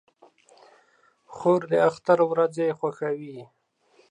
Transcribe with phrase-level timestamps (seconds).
[1.33, 3.37] خور د اختر ورځې خوښوي.